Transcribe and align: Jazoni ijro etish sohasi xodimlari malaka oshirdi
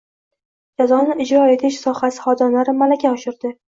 Jazoni 0.81 1.17
ijro 1.27 1.43
etish 1.57 1.77
sohasi 1.85 2.25
xodimlari 2.25 2.75
malaka 2.81 3.13
oshirdi 3.19 3.53